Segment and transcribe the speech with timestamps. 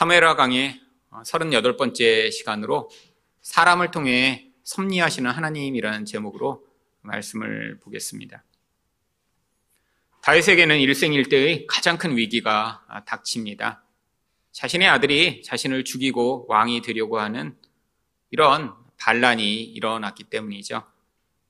[0.00, 0.80] 사무엘하 강의
[1.10, 2.88] 38번째 시간으로
[3.42, 6.66] 사람을 통해 섭리하시는 하나님이라는 제목으로
[7.02, 8.42] 말씀을 보겠습니다.
[10.22, 13.84] 다윗에게는 일생일대의 가장 큰 위기가 닥칩니다.
[14.52, 17.54] 자신의 아들이 자신을 죽이고 왕이 되려고 하는
[18.30, 20.82] 이런 반란이 일어났기 때문이죠.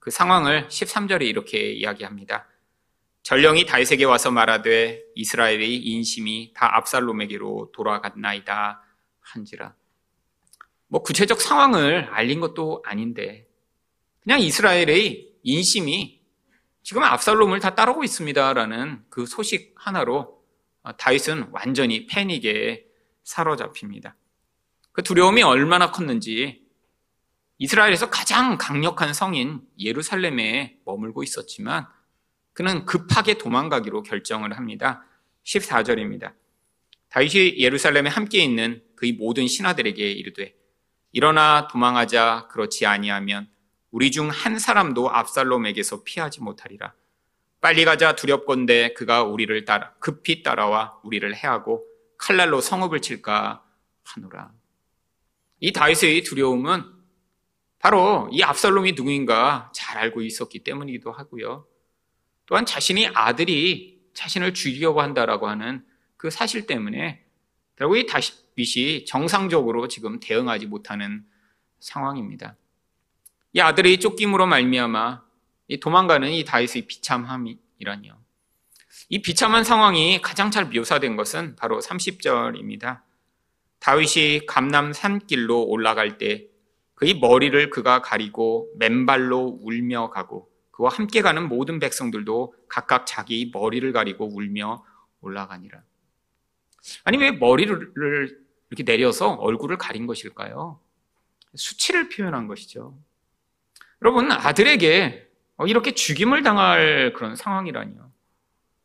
[0.01, 2.49] 그 상황을 13절에 이렇게 이야기합니다.
[3.23, 8.83] 전령이 다윗에게 와서 말하되 이스라엘의 인심이 다 압살롬에게로 돌아갔나이다
[9.21, 9.75] 한지라.
[10.89, 13.47] 뭐 구체적 상황을 알린 것도 아닌데
[14.21, 16.21] 그냥 이스라엘의 인심이
[16.83, 20.43] 지금 압살롬을 다 따르고 있습니다라는 그 소식 하나로
[20.97, 22.87] 다윗은 완전히 패닉에
[23.23, 24.17] 사로잡힙니다.
[24.93, 26.67] 그 두려움이 얼마나 컸는지
[27.59, 31.87] 이스라엘에서 가장 강력한 성인 예루살렘에 머물고 있었지만
[32.53, 35.05] 그는 급하게 도망가기로 결정을 합니다.
[35.45, 36.35] 14절입니다.
[37.09, 40.55] 다윗이 예루살렘에 함께 있는 그의 모든 신하들에게 이르되
[41.13, 43.49] 일어나 도망하자 그렇지 아니하면
[43.91, 46.95] 우리 중 한 사람도 압살롬에게서 피하지 못하리라.
[47.61, 51.85] 빨리 가자 두렵건대 그가 우리를 따라 급히 따라와 우리를 해하고
[52.17, 53.65] 칼날로 성읍을 칠까
[54.05, 54.53] 하노라.
[55.61, 56.85] 이 다윗의 두려움은
[57.79, 61.67] 바로 이 압살롬이 누구인가 잘 알고 있었기 때문이기도 하고요.
[62.51, 65.85] 또한 자신이 아들이 자신을 죽이려고 한다라고 하는
[66.17, 67.25] 그 사실 때문에
[67.77, 71.25] 결국 이 다윗이 정상적으로 지금 대응하지 못하는
[71.79, 72.57] 상황입니다.
[73.53, 75.23] 이 아들의 쫓김으로 말미암아
[75.69, 78.19] 이 도망가는 이 다윗의 비참함이라니요.
[79.11, 83.03] 이 비참한 상황이 가장 잘 묘사된 것은 바로 30절입니다.
[83.79, 86.49] 다윗이 감남 산길로 올라갈 때
[86.97, 90.50] 그의 머리를 그가 가리고 맨발로 울며 가고
[90.81, 94.83] 그와 함께 가는 모든 백성들도 각각 자기 머리를 가리고 울며
[95.21, 95.83] 올라가니라.
[97.05, 97.93] 아니, 왜 머리를
[98.71, 100.81] 이렇게 내려서 얼굴을 가린 것일까요?
[101.55, 102.99] 수치를 표현한 것이죠.
[104.01, 105.29] 여러분, 아들에게
[105.67, 108.11] 이렇게 죽임을 당할 그런 상황이라니요.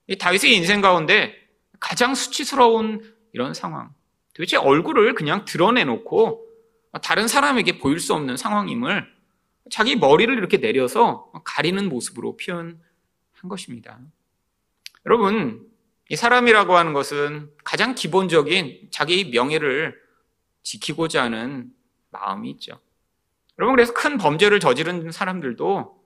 [0.07, 1.34] 이 다윗의 인생 가운데
[1.79, 3.94] 가장 수치스러운 이런 상황.
[4.34, 6.45] 도대체 얼굴을 그냥 드러내놓고
[7.01, 9.15] 다른 사람에게 보일 수 없는 상황임을
[9.72, 12.80] 자기 머리를 이렇게 내려서 가리는 모습으로 표현한
[13.48, 14.00] 것입니다.
[15.06, 15.68] 여러분,
[16.09, 20.00] 이 사람이라고 하는 것은 가장 기본적인 자기 명예를
[20.64, 21.72] 지키고자 하는
[22.12, 22.80] 마음이 있죠.
[23.58, 26.03] 여러분, 그래서 큰 범죄를 저지른 사람들도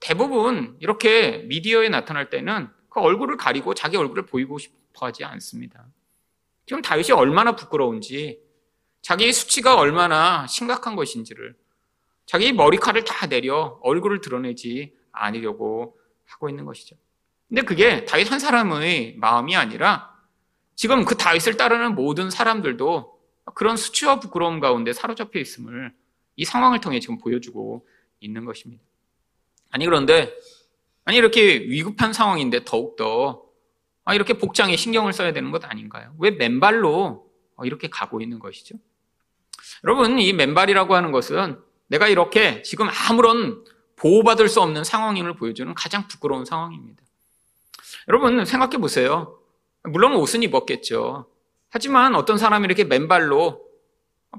[0.00, 5.86] 대부분 이렇게 미디어에 나타날 때는 그 얼굴을 가리고 자기 얼굴을 보이고 싶어 하지 않습니다.
[6.66, 8.40] 지금 다윗이 얼마나 부끄러운지,
[9.02, 11.56] 자기의 수치가 얼마나 심각한 것인지를
[12.30, 16.94] 자기 머리카락을 다 내려 얼굴을 드러내지 않으려고 하고 있는 것이죠.
[17.48, 20.16] 근데 그게 다윗 한 사람의 마음이 아니라
[20.76, 23.20] 지금 그 다윗을 따르는 모든 사람들도
[23.56, 25.92] 그런 수치와 부끄러움 가운데 사로잡혀 있음을
[26.36, 27.84] 이 상황을 통해 지금 보여주고
[28.20, 28.84] 있는 것입니다.
[29.70, 30.32] 아니 그런데
[31.04, 33.42] 아니 이렇게 위급한 상황인데 더욱더
[34.04, 36.14] 아, 이렇게 복장에 신경을 써야 되는 것 아닌가요?
[36.20, 37.28] 왜 맨발로
[37.64, 38.76] 이렇게 가고 있는 것이죠?
[39.82, 43.64] 여러분 이 맨발이라고 하는 것은 내가 이렇게 지금 아무런
[43.96, 47.02] 보호받을 수 없는 상황임을 보여주는 가장 부끄러운 상황입니다.
[48.08, 49.38] 여러분 생각해 보세요.
[49.82, 51.26] 물론 옷은 입었겠죠.
[51.68, 53.60] 하지만 어떤 사람이 이렇게 맨발로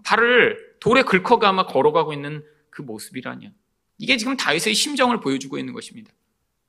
[0.03, 3.49] 발을 돌에 긁어가며 걸어가고 있는 그 모습이라뇨.
[3.97, 6.11] 이게 지금 다윗의 심정을 보여주고 있는 것입니다.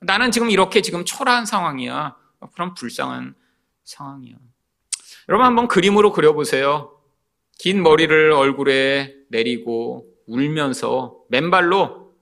[0.01, 2.17] 나는 지금 이렇게 지금 초라한 상황이야.
[2.55, 3.35] 그런 불쌍한
[3.85, 4.35] 상황이야.
[5.29, 6.99] 여러분 한번 그림으로 그려보세요.
[7.59, 12.13] 긴 머리를 얼굴에 내리고 울면서 맨발로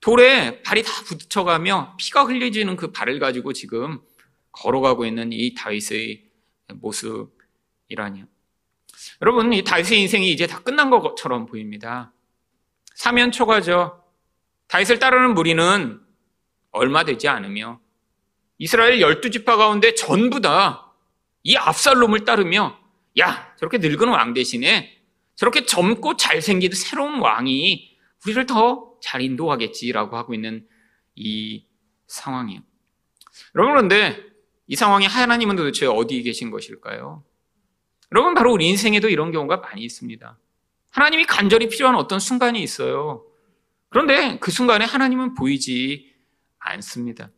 [0.00, 4.00] 돌에 발이 다 부딪혀가며 피가 흘려지는 그 발을 가지고 지금
[4.52, 6.24] 걸어가고 있는 이 다윗의
[6.74, 8.26] 모습이라니요.
[9.22, 12.12] 여러분, 이 다윗의 인생이 이제 다 끝난 것처럼 보입니다.
[12.94, 14.02] 사면 초가죠.
[14.68, 16.00] 다윗을 따르는 무리는
[16.70, 17.80] 얼마 되지 않으며
[18.58, 20.84] 이스라엘 열두 지파 가운데 전부 다
[21.44, 22.76] 이 압살롬을 따르며
[23.20, 25.03] 야 저렇게 늙은 왕 대신에
[25.36, 30.66] 저렇게 젊고 잘생긴 새로운 왕이 우리를 더 잘 인도하겠지라고 하고 있는
[31.14, 31.66] 이
[32.06, 32.62] 상황이에요.
[33.54, 34.18] 여러분, 그런데
[34.66, 37.22] 이 상황에 하나님은 도대체 어디 계신 것일까요?
[38.12, 40.38] 여러분, 바로 우리 인생에도 이런 경우가 많이 있습니다.
[40.90, 43.26] 하나님이 간절히 필요한 어떤 순간이 있어요.
[43.90, 46.14] 그런데 그 순간에 하나님은 보이지
[46.58, 47.30] 않습니다.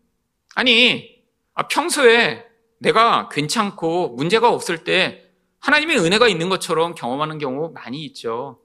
[0.54, 1.20] 아니,
[1.54, 2.46] 아, 평소에
[2.78, 5.25] 내가 괜찮고 문제가 없을 때
[5.66, 8.60] 하나님의 은혜가 있는 것처럼 경험하는 경우 많이 있죠.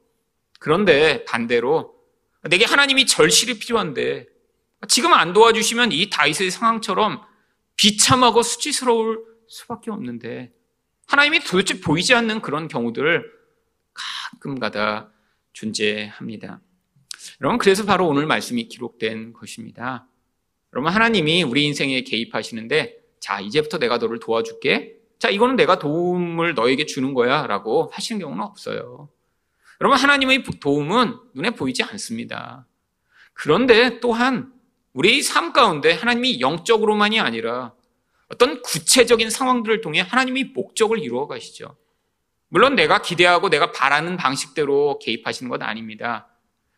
[0.59, 1.95] 그런데 반대로
[2.43, 4.27] 내게 하나님이 절실히 필요한데
[4.87, 7.23] 지금 안 도와주시면 이 다윗의 상황처럼
[7.75, 10.51] 비참하고 수치스러울 수밖에 없는데
[11.07, 13.25] 하나님이 도대체 보이지 않는 그런 경우들
[13.93, 15.11] 가끔가다
[15.53, 16.61] 존재합니다.
[17.41, 20.07] 여러분, 그래서 바로 오늘 말씀이 기록된 것입니다.
[20.73, 25.00] 여러분, 하나님이 우리 인생에 개입하시는데, 자, 이제부터 내가 너를 도와줄게.
[25.21, 27.45] 자, 이거는 내가 도움을 너에게 주는 거야.
[27.45, 29.07] 라고 하시는 경우는 없어요.
[29.79, 32.65] 여러분, 하나님의 도움은 눈에 보이지 않습니다.
[33.33, 34.51] 그런데 또한
[34.93, 37.71] 우리의 삶 가운데 하나님이 영적으로만이 아니라
[38.29, 41.77] 어떤 구체적인 상황들을 통해 하나님이 목적을 이루어 가시죠.
[42.47, 46.29] 물론 내가 기대하고 내가 바라는 방식대로 개입하시는 건 아닙니다.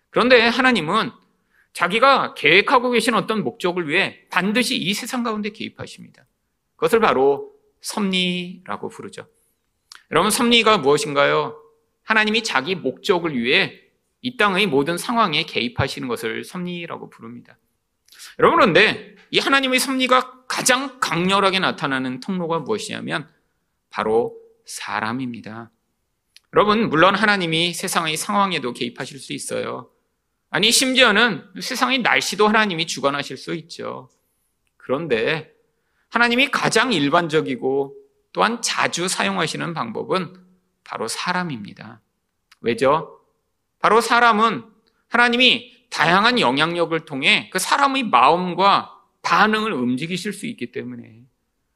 [0.10, 1.12] 그런데 하나님은
[1.72, 6.26] 자기가 계획하고 계신 어떤 목적을 위해 반드시 이 세상 가운데 개입하십니다.
[6.76, 7.53] 그것을 바로
[7.84, 9.28] 섭리라고 부르죠.
[10.12, 11.60] 여러분, 섭리가 무엇인가요?
[12.04, 13.80] 하나님이 자기 목적을 위해
[14.22, 17.58] 이 땅의 모든 상황에 개입하시는 것을 섭리라고 부릅니다.
[18.40, 23.30] 여러분, 그런데 이 하나님의 섭리가 가장 강렬하게 나타나는 통로가 무엇이냐면
[23.90, 24.36] 바로
[24.66, 25.72] 사람입니다.
[26.54, 29.90] 여러분, 물론 하나님이 세상의 상황에도 개입하실 수 있어요.
[30.50, 34.10] 아니, 심지어는 세상의 날씨도 하나님이 주관하실 수 있죠.
[34.78, 35.53] 그런데
[36.14, 37.96] 하나님이 가장 일반적이고
[38.34, 40.36] 또한 자주 사용하시는 방법은
[40.84, 42.02] 바로 사람입니다.
[42.62, 43.20] 왜죠?
[43.80, 44.64] 바로 사람은
[45.08, 51.24] 하나님이 다양한 영향력을 통해 그 사람의 마음과 반응을 움직이실 수 있기 때문에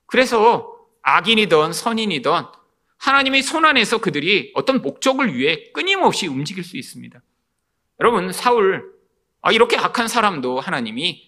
[0.05, 2.31] 그래서 악인이든 선인이든
[2.97, 7.19] 하나님의 손 안에서 그들이 어떤 목적을 위해 끊임없이 움직일 수 있습니다.
[7.99, 8.93] 여러분 사울
[9.41, 11.26] 아, 이렇게 악한 사람도 하나님이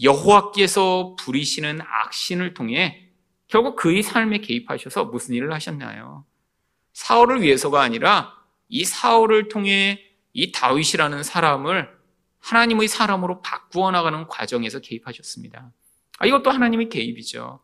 [0.00, 3.08] 여호와께서 부리시는 악신을 통해
[3.46, 6.24] 결국 그의 삶에 개입하셔서 무슨 일을 하셨나요?
[6.94, 8.34] 사울을 위해서가 아니라
[8.68, 10.00] 이 사울을 통해
[10.32, 11.90] 이 다윗이라는 사람을
[12.40, 15.70] 하나님의 사람으로 바꾸어 나가는 과정에서 개입하셨습니다.
[16.18, 17.60] 아, 이것도 하나님의 개입이죠.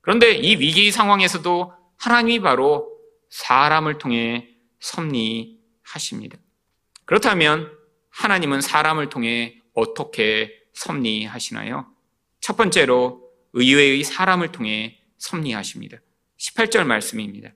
[0.00, 2.90] 그런데 이 위기 상황에서도 하나님이 바로
[3.30, 4.48] 사람을 통해
[4.80, 6.38] 섭리하십니다.
[7.04, 7.72] 그렇다면
[8.10, 11.86] 하나님은 사람을 통해 어떻게 섭리하시나요?
[12.40, 15.98] 첫 번째로 의외의 사람을 통해 섭리하십니다.
[16.38, 17.50] 18절 말씀입니다.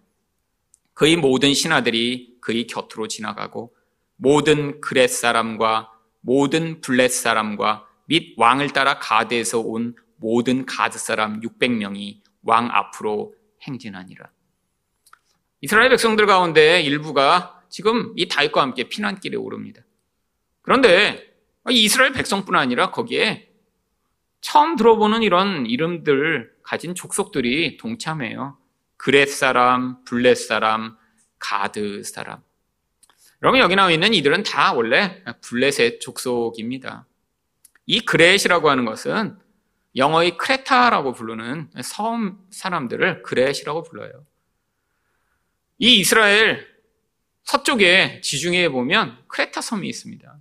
[0.95, 3.75] 그의 모든 신하들이 그의 곁으로 지나가고
[4.17, 5.91] 모든 그렛 사람과
[6.21, 14.31] 모든 블렛 사람과 및 왕을 따라 가드에서 온 모든 가드 사람 600명이 왕 앞으로 행진하니라.
[15.61, 19.83] 이스라엘 백성들 가운데 일부가 지금 이 다윗과 함께 피난길에 오릅니다.
[20.63, 21.36] 그런데
[21.71, 23.51] 이스라엘 백성뿐 아니라 거기에
[24.41, 28.59] 처음 들어보는 이런 이름들 가진 족속들이 동참해요.
[28.97, 30.97] 그렛 사람, 블렛 사람,
[31.39, 32.41] 가드 사람.
[33.43, 37.07] 여러분 여기 나와 있는 이들은 다 원래 블렛의 족속입니다.
[37.87, 39.39] 이 그렛이라고 하는 것은
[39.95, 44.27] 영어의 크레타라고 부르는 섬 사람들을 그렛이라고 불러요.
[45.79, 46.67] 이 이스라엘
[47.45, 50.39] 서쪽에 지중해에 보면 크레타 섬이 있습니다.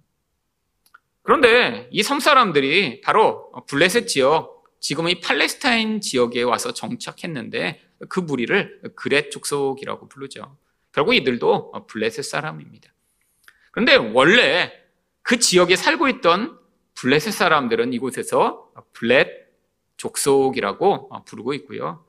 [1.26, 9.32] 그런데 이 섬 사람들이 바로 블레셋 지역, 지금의 팔레스타인 지역에 와서 정착했는데 그 무리를 그렛
[9.32, 10.56] 족속이라고 부르죠.
[10.92, 12.94] 결국 이들도 블레셋 사람입니다.
[13.72, 14.72] 그런데 원래
[15.24, 16.60] 그 지역에 살고 있던
[16.94, 19.28] 블레셋 사람들은 이곳에서 블렛
[19.98, 22.06] 족속이라고 부르고 있고요.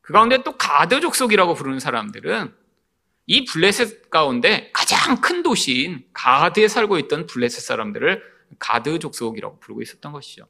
[0.00, 2.52] 그 가운데 또 가드 족속이라고 부르는 사람들은
[3.26, 10.12] 이 블레셋 가운데 가장 큰 도시인 가드에 살고 있던 블레셋 사람들을 가드 족속이라고 부르고 있었던
[10.12, 10.46] 것이죠.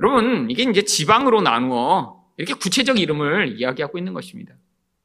[0.00, 4.54] 여러분, 이게 이제 지방으로 나누어 이렇게 구체적 이름을 이야기하고 있는 것입니다.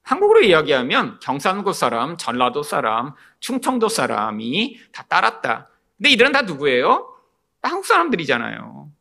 [0.03, 5.69] 한국으로 이야기하면 경상도 사람, 전라도 사람, 충청도 사람이 다 따랐다.
[5.97, 7.13] 근데 이들은 다 누구예요?
[7.61, 8.91] 한국 사람들이잖아요.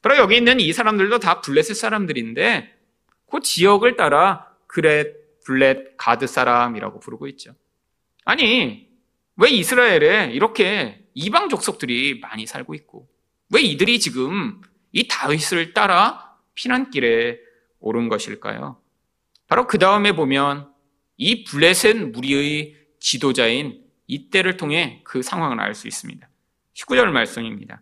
[0.00, 2.72] 그리고 여기 있는 이 사람들도 다 블레셋 사람들인데
[3.30, 7.54] 그 지역을 따라 그렛, 블렛, 가드 사람이라고 부르고 있죠.
[8.24, 8.88] 아니,
[9.36, 13.08] 왜 이스라엘에 이렇게 이방 족속들이 많이 살고 있고
[13.52, 14.60] 왜 이들이 지금
[14.92, 17.38] 이 다윗을 따라 피난길에
[17.80, 18.80] 오른 것일까요?
[19.48, 20.70] 바로 그 다음에 보면
[21.16, 26.28] 이 블레셋 무리의 지도자인 이때를 통해 그 상황을 알 수 있습니다.
[26.74, 27.80] 19절 말씀입니다.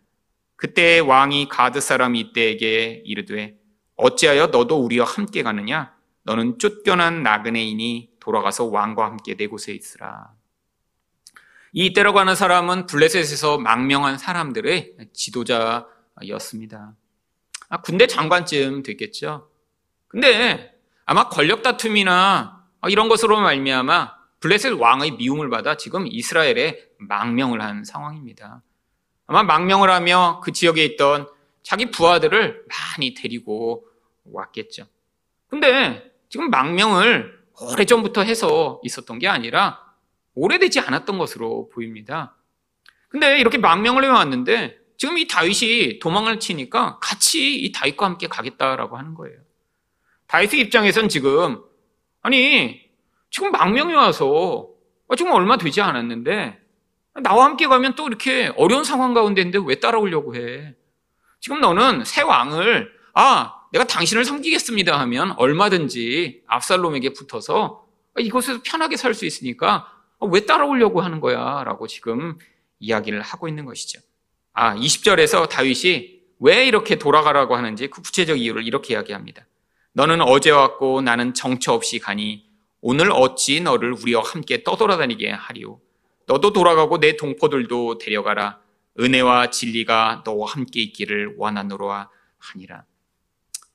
[0.54, 3.58] 그때 왕이 가드 사람 이때에게 이르되
[3.96, 5.92] 어찌하여 너도 우리와 함께 가느냐?
[6.22, 10.33] 너는 쫓겨난 나그네이니 돌아가서 왕과 함께 내 곳에 있으라.
[11.76, 16.94] 이 이때라고 하는 사람은 블레셋에서 망명한 사람들의 지도자였습니다.
[17.68, 19.50] 아, 군대 장관쯤 됐겠죠.
[20.06, 20.72] 근데
[21.04, 28.62] 아마 권력 다툼이나 이런 것으로 말미암아 블레셋 왕의 미움을 받아 지금 이스라엘에 망명을 한 상황입니다.
[29.26, 31.28] 아마 망명을 하며 그 지역에 있던
[31.64, 33.84] 자기 부하들을 많이 데리고
[34.26, 34.86] 왔겠죠.
[35.48, 39.83] 근데 지금 망명을 오래전부터 해서 있었던 게 아니라
[40.34, 42.36] 오래되지 않았던 것으로 보입니다.
[43.08, 49.14] 근데 이렇게 망명을 해왔는데 지금 이 다윗이 도망을 치니까 같이 이 다윗과 함께 가겠다라고 하는
[49.14, 49.38] 거예요.
[50.26, 51.62] 다윗의 입장에선 지금
[52.22, 52.80] 아니
[53.30, 54.68] 지금 망명이 와서
[55.16, 56.60] 지금 얼마 되지 않았는데
[57.22, 60.74] 나와 함께 가면 또 이렇게 어려운 상황 가운데인데 왜 따라오려고 해?
[61.40, 67.84] 지금 너는 새 왕을 아 내가 당신을 섬기겠습니다 하면 얼마든지 압살롬에게 붙어서
[68.18, 69.93] 이곳에서 편하게 살 수 있으니까
[70.24, 71.64] 왜 따라오려고 하는 거야?
[71.64, 72.38] 라고 지금
[72.78, 74.00] 이야기를 하고 있는 것이죠.
[74.52, 79.46] 아, 20절에서 다윗이 왜 이렇게 돌아가라고 하는지 그 구체적 이유를 이렇게 이야기합니다.
[79.92, 82.46] 너는 어제 왔고 나는 정처 없이 가니
[82.80, 85.80] 오늘 어찌 너를 우리와 함께 떠돌아다니게 하리오.
[86.26, 88.60] 너도 돌아가고 내 동포들도 데려가라.
[89.00, 92.84] 은혜와 진리가 너와 함께 있기를 원하노라 하니라.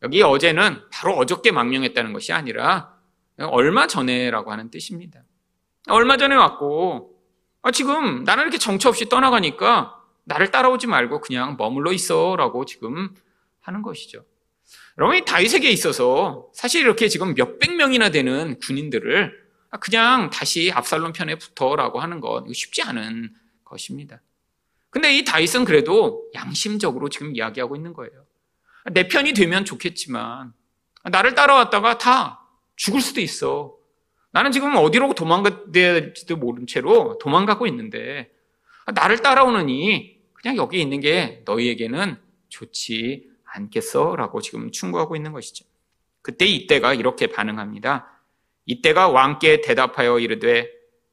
[0.03, 2.94] 여기 어제는 바로 어저께 망명했다는 것이 아니라
[3.38, 5.24] 얼마 전에라고 하는 뜻입니다.
[5.88, 7.19] 얼마 전에 왔고
[7.62, 13.13] 아, 지금 나는 이렇게 정처 없이 떠나가니까 나를 따라오지 말고 그냥 머물러 있어 라고 지금
[13.62, 14.24] 하는 것이죠.
[14.98, 21.38] 여러분 이 다윗에게 있어서 사실 이렇게 지금 몇백 명이나 되는 군인들을 그냥 다시 압살롬 편에
[21.38, 23.33] 붙어라고 하는 건 쉽지 않은
[23.63, 24.21] 것입니다.
[24.89, 28.25] 근데 이 다윗은 그래도 양심적으로 지금 이야기하고 있는 거예요.
[28.91, 30.53] 내 편이 되면 좋겠지만
[31.03, 33.75] 나를 따라왔다가 다 죽을 수도 있어.
[34.31, 38.29] 나는 지금 어디로 도망가야 될지도 모른 채로 도망가고 있는데
[38.93, 42.17] 나를 따라오느니 그냥 여기 있는 게 너희에게는
[42.50, 44.15] 좋지 않겠어?
[44.15, 45.65] 라고 지금 충고하고 있는 것이죠.
[46.21, 48.07] 그때 이때가 이렇게 반응합니다.
[48.65, 50.69] 이때가 왕께 대답하여 이르되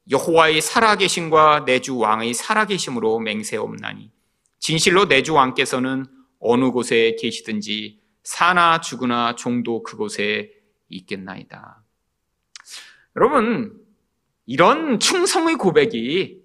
[0.09, 4.11] 여호와의 살아계심과 내 주 왕의 살아계심으로 맹세없나니
[4.59, 6.05] 진실로 내 주 왕께서는
[6.39, 10.51] 어느 곳에 계시든지 사나 죽으나 종도 그곳에
[10.89, 11.76] 있겠나이다.
[13.17, 13.73] 여러분,
[14.45, 16.41] 이런 충성의 고백이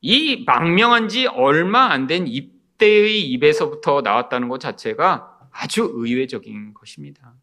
[0.00, 7.34] 이 망명한 지 얼마 안 된 입대의 입에서부터 나왔다는 것 자체가 아주 의외적인 것입니다.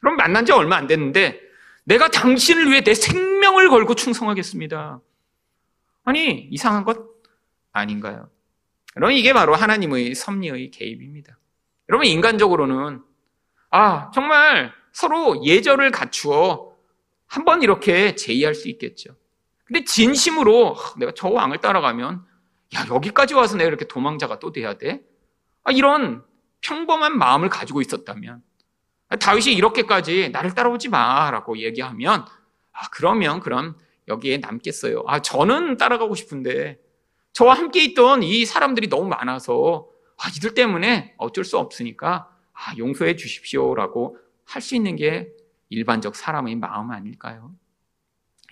[0.00, 1.40] 그럼 만난 지 얼마 안 됐는데
[1.84, 5.00] 내가 당신을 위해 내 생명을 걸고 충성하겠습니다.
[6.04, 6.98] 아니, 이상한 것
[7.72, 8.30] 아닌가요?
[8.96, 11.36] 여러분, 이게 바로 하나님의 섭리의 개입입니다.
[11.88, 13.02] 여러분, 인간적으로는,
[13.70, 16.69] 아, 정말 서로 예절을 갖추어
[17.30, 19.14] 한 번 이렇게 제의할 수 있겠죠.
[19.64, 22.24] 근데 진심으로 내가 저 왕을 따라가면
[22.74, 25.00] 야 여기까지 와서 내가 이렇게 도망자가 또 돼야 돼?
[25.62, 26.24] 아, 이런
[26.60, 28.42] 평범한 마음을 가지고 있었다면
[29.20, 32.24] 다윗이 이렇게까지 나를 따라오지 마라고 얘기하면
[32.72, 33.76] 아 그러면 그럼
[34.08, 35.04] 여기에 남겠어요.
[35.06, 36.78] 아 저는 따라가고 싶은데
[37.32, 39.86] 저와 함께 있던 이 사람들이 너무 많아서
[40.18, 45.28] 아 이들 때문에 어쩔 수 없으니까 아 용서해 주십시오라고 할 수 있는 게
[45.70, 47.54] 일반적 사람의 마음 아닐까요?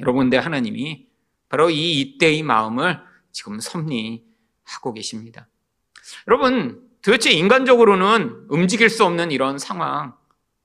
[0.00, 1.06] 여러분, 근데 하나님이
[1.48, 3.00] 바로 이 이때의 마음을
[3.32, 5.48] 지금 섭리하고 계십니다.
[6.26, 10.16] 여러분, 도대체 인간적으로는 움직일 수 없는 이런 상황,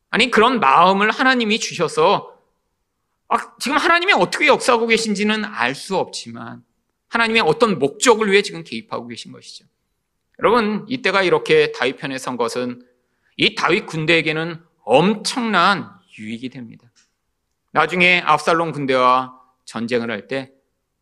[0.10, 2.38] 아니, 그런 마음을 하나님이 주셔서,
[3.28, 6.64] 아, 지금 하나님이 어떻게 역사하고 계신지는 알 수 없지만,
[7.10, 9.66] 하나님의 어떤 목적을 위해 지금 개입하고 계신 것이죠.
[10.40, 12.86] 여러분, 이때가 이렇게 다윗 편에 선 것은
[13.38, 16.92] 이 다윗 군대에게는 엄청난 유익이 됩니다.
[17.72, 20.52] 나중에 압살롬 군대와 전쟁을 할 때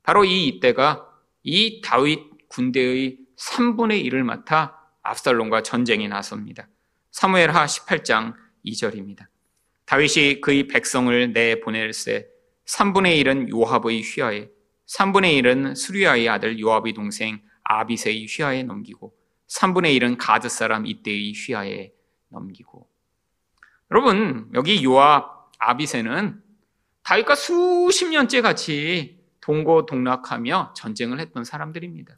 [0.03, 1.07] 바로 이 이때가
[1.43, 6.67] 이 다윗 군대의 3분의 1을 맡아 압살롬과 전쟁에 나섭니다.
[7.11, 8.33] 사무엘하 18장
[8.65, 9.27] 2절입니다.
[9.85, 12.27] 다윗이 그의 백성을 내보낼세
[12.65, 14.49] 3분의 1은 요압의 휘하에
[14.87, 19.13] 3분의 1은 수리아의 아들 요압의 동생 아비세의 휘하에 넘기고
[19.47, 21.91] 3분의 1은 가드 사람 이때의 휘하에
[22.29, 22.87] 넘기고
[23.91, 26.41] 여러분 여기 요압 아비세는
[27.03, 32.15] 다윗과 수십 년째 같이 동고동락하며 전쟁을 했던 사람들입니다.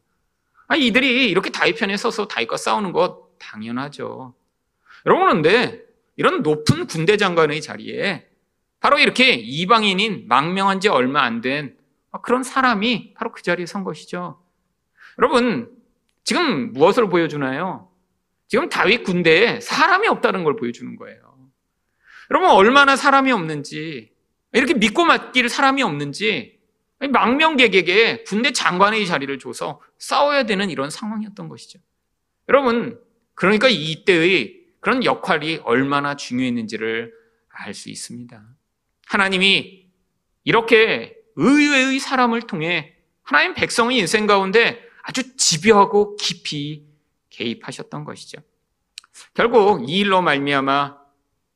[0.68, 4.34] 아니, 이들이 이렇게 다윗 편에 서서 다윗과 싸우는 것 당연하죠.
[5.06, 5.84] 여러분, 그런데
[6.15, 8.27] 이런 높은 군대 장관의 자리에
[8.80, 11.77] 바로 이렇게 이방인인 망명한 지 얼마 안 된
[12.22, 14.42] 그런 사람이 바로 그 자리에 선 것이죠.
[15.18, 15.72] 여러분,
[16.24, 17.89] 지금 무엇을 보여주나요?
[18.48, 21.32] 지금 다윗 군대에 사람이 없다는 걸 보여주는 거예요.
[22.32, 24.12] 여러분, 얼마나 사람이 없는지,
[24.53, 26.60] 이렇게 믿고 맡길 사람이 없는지
[27.00, 31.80] 망명객에게 군대 장관의 자리를 줘서 싸워야 되는 이런 상황이었던 것이죠.
[32.50, 33.00] 여러분,
[33.36, 37.13] 그러니까 이때의 그런 역할이 얼마나 중요했는지를
[37.50, 38.44] 알 수 있습니다.
[39.06, 39.88] 하나님이
[40.44, 46.86] 이렇게 의외의 사람을 통해 하나님 백성의 인생 가운데 아주 집요하고 깊이
[47.30, 48.42] 개입하셨던 것이죠.
[49.34, 51.02] 결국 이 일로 말미암아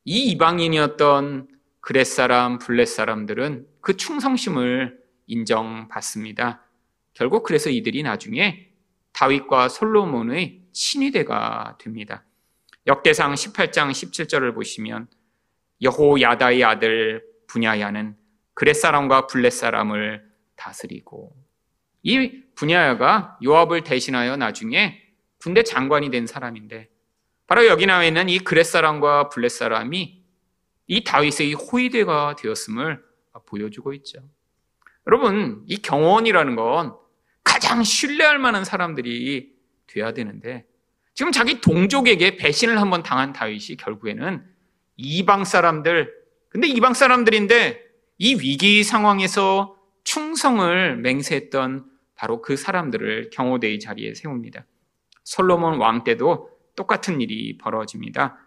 [0.09, 1.49] 이 이방인이었던
[1.81, 6.63] 그렛 사람, 블렛 사람들은 그 충성심을 인정받습니다.
[7.13, 8.69] 결국 그래서 이들이 나중에
[9.11, 12.23] 다윗과 솔로몬의 친위대가 됩니다.
[12.85, 15.07] 역대상 18장 17절을 보시면
[15.81, 18.15] 여호야다의 아들 분야야는
[18.53, 20.23] 그렛 사람과 블렛 사람을
[20.55, 21.35] 다스리고
[22.03, 25.01] 이 분야야가 요압을 대신하여 나중에
[25.37, 26.89] 군대 장관이 된 사람인데
[27.47, 30.21] 바로 여기 나와 있는 이 그렛 사람과 블렛 사람이
[30.87, 33.01] 이 다윗의 호위대가 되었음을
[33.45, 34.19] 보여주고 있죠.
[35.05, 36.95] 여러분, 이 경원이라는 건
[37.43, 39.53] 가장 신뢰할 만한 사람들이
[39.87, 40.65] 돼야 되는데
[41.13, 44.45] 지금 자기 동족에게 배신을 한번 당한 다윗이 결국에는
[44.97, 46.13] 이방 사람들,
[46.49, 47.81] 근데 이방 사람들인데
[48.17, 51.85] 이 위기 상황에서 충성을 맹세했던
[52.15, 54.65] 바로 그 사람들을 경호대의 자리에 세웁니다.
[55.23, 58.37] 솔로몬 왕 때도 똑같은 일이 벌어집니다.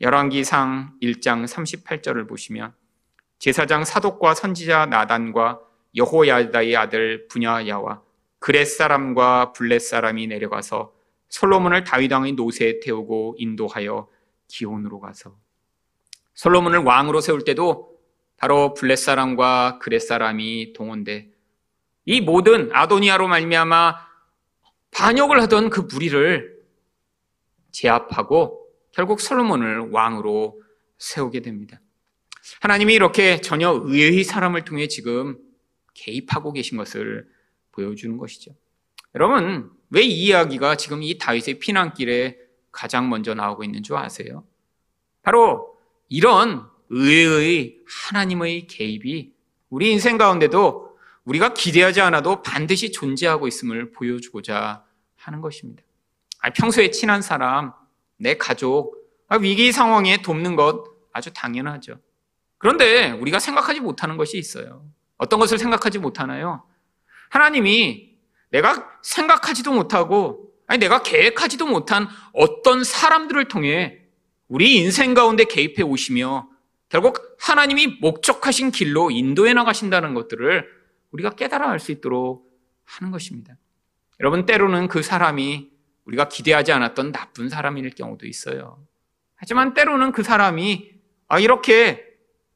[0.00, 2.74] 열왕기상 1장 38절을 보시면
[3.38, 5.60] 제사장 사독과 선지자 나단과
[5.94, 8.02] 여호야다의 아들 분야야와
[8.40, 10.92] 그렛 사람과 블렛 사람이 내려가서
[11.28, 14.08] 솔로몬을 다윗 왕의 노새에 태우고 인도하여
[14.48, 15.36] 기온으로 가서
[16.34, 17.98] 솔로몬을 왕으로 세울 때도
[18.36, 21.30] 바로 블렛 사람과 그렛 사람이 동원돼
[22.06, 23.96] 이 모든 아도니아로 말미암아
[24.90, 26.53] 반역을 하던 그 무리를
[27.74, 30.62] 제압하고 결국 솔로몬을 왕으로
[30.98, 31.80] 세우게 됩니다.
[32.60, 35.38] 하나님이 이렇게 전혀 의의 사람을 통해 지금
[35.94, 37.28] 개입하고 계신 것을
[37.72, 38.54] 보여주는 것이죠.
[39.14, 42.38] 여러분, 왜 이 이야기가 지금 이 다윗의 피난길에
[42.72, 44.44] 가장 먼저 나오고 있는 줄 아세요?
[45.22, 45.78] 바로
[46.08, 49.32] 이런 의의 하나님의 개입이
[49.70, 54.84] 우리 인생 가운데도 우리가 기대하지 않아도 반드시 존재하고 있음을 보여주고자
[55.16, 55.83] 하는 것입니다.
[56.52, 57.72] 평소에 친한 사람,
[58.16, 58.96] 내 가족,
[59.28, 61.98] 아, 위기 상황에 돕는 것 아주 당연하죠.
[62.58, 64.84] 그런데 우리가 생각하지 못하는 것이 있어요.
[65.16, 66.64] 어떤 것을 생각하지 못하나요?
[67.30, 68.14] 하나님이
[68.50, 74.00] 내가 생각하지도 못하고, 아니, 내가 계획하지도 못한 어떤 사람들을 통해
[74.48, 76.48] 우리 인생 가운데 개입해 오시며
[76.88, 80.68] 결국 하나님이 목적하신 길로 인도해 나가신다는 것들을
[81.10, 82.48] 우리가 깨달아 알 수 있도록
[82.84, 83.56] 하는 것입니다.
[84.20, 85.73] 여러분, 때로는 그 사람이
[86.04, 88.84] 우리가 기대하지 않았던 나쁜 사람일 경우도 있어요.
[89.34, 90.92] 하지만 때로는 그 사람이
[91.28, 92.04] 아, 이렇게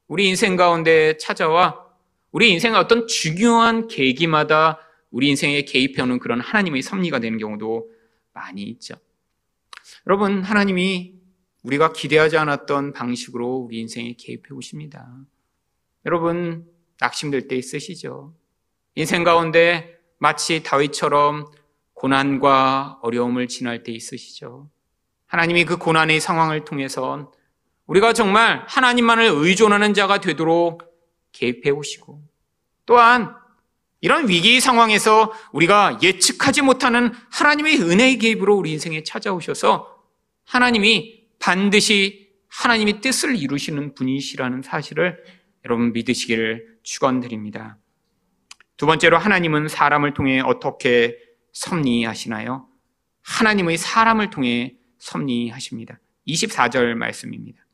[0.07, 1.85] 우리 인생 가운데 찾아와
[2.31, 4.79] 우리 인생의 어떤 중요한 계기마다
[5.11, 7.89] 우리 인생에 개입해오는 그런 하나님의 섭리가 되는 경우도
[8.33, 8.95] 많이 있죠.
[10.07, 11.15] 여러분, 하나님이
[11.63, 15.07] 우리가 기대하지 않았던 방식으로 우리 인생에 개입해 오십니다.
[16.05, 16.65] 여러분,
[16.99, 18.35] 낙심될 때 있으시죠?
[18.95, 21.51] 인생 가운데 마치 다윗처럼
[21.99, 24.69] 고난과 어려움을 지날 때 있으시죠?
[25.27, 27.31] 하나님이 그 고난의 상황을 통해서
[27.87, 30.83] 우리가 정말 하나님만을 의존하는 자가 되도록
[31.33, 32.21] 개입해 오시고
[32.85, 33.35] 또한
[33.99, 39.93] 이런 위기 상황에서 우리가 예측하지 못하는 하나님의 은혜의 개입으로 우리 인생에 찾아오셔서
[40.45, 45.21] 하나님이 반드시 하나님의 뜻을 이루시는 분이시라는 사실을
[45.65, 47.77] 여러분 믿으시기를 축원드립니다.
[48.77, 52.67] 두 번째로 하나님은 사람을 통해 어떻게 섭리하시나요?
[53.23, 55.99] 하나님의 사람을 통해 섭리하십니다.
[56.27, 57.65] 24절 말씀입니다.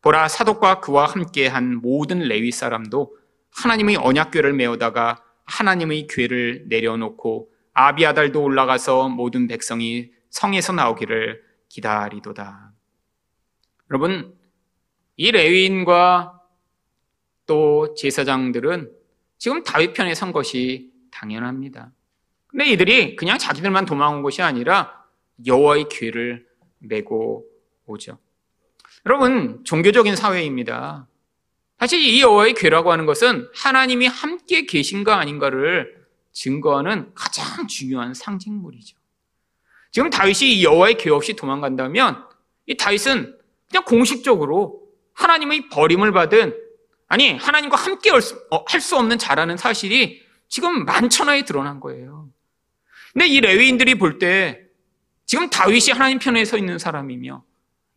[0.00, 3.16] 보라 사독과 그와 함께한 모든 레위 사람도
[3.52, 12.72] 하나님의 언약궤를 메우다가 하나님의 궤를 내려놓고 아비아달도 올라가서 모든 백성이 성에서 나오기를 기다리도다.
[13.90, 14.34] 여러분,
[15.16, 16.40] 이 레위인과
[17.46, 18.90] 또 제사장들은
[19.38, 21.92] 지금 다윗 편에 선 것이 당연합니다.
[22.52, 25.04] 근데 이들이 그냥 자기들만 도망온 것이 아니라
[25.44, 26.46] 여호와의 궤를
[26.78, 27.46] 메고
[27.86, 28.18] 오죠.
[29.06, 31.08] 여러분, 종교적인 사회입니다.
[31.78, 38.96] 사실 이 여호와의 궤라고 하는 것은 하나님이 함께 계신가 아닌가를 증거하는 가장 중요한 상징물이죠.
[39.90, 42.24] 지금 다윗이 이 여호와의 궤 없이 도망간다면
[42.66, 43.36] 이 다윗은
[43.68, 46.54] 그냥 공식적으로 하나님의 버림을 받은
[47.08, 48.64] 아니 하나님과 함께 할수 어,
[48.96, 52.31] 없는 자라는 사실이 지금 만천하에 드러난 거예요.
[53.12, 54.60] 근데 이 레위인들이 볼 때
[55.26, 57.44] 지금 다윗이 하나님 편에 서 있는 사람이며